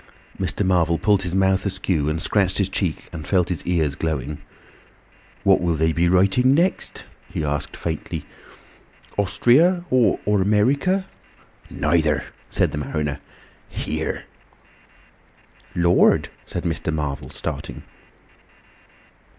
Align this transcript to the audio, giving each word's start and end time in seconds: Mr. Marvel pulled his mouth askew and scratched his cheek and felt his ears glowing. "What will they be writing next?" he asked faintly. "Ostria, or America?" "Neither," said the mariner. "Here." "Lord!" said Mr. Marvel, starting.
Mr. 0.39 0.65
Marvel 0.65 0.97
pulled 0.97 1.21
his 1.21 1.35
mouth 1.35 1.63
askew 1.63 2.09
and 2.09 2.19
scratched 2.19 2.57
his 2.57 2.69
cheek 2.69 3.07
and 3.13 3.27
felt 3.27 3.49
his 3.49 3.63
ears 3.67 3.93
glowing. 3.93 4.39
"What 5.43 5.61
will 5.61 5.75
they 5.75 5.91
be 5.93 6.09
writing 6.09 6.55
next?" 6.55 7.05
he 7.29 7.45
asked 7.45 7.77
faintly. 7.77 8.25
"Ostria, 9.19 9.85
or 9.91 10.19
America?" 10.25 11.05
"Neither," 11.69 12.23
said 12.49 12.71
the 12.71 12.79
mariner. 12.79 13.19
"Here." 13.69 14.23
"Lord!" 15.75 16.29
said 16.47 16.63
Mr. 16.63 16.91
Marvel, 16.91 17.29
starting. 17.29 17.83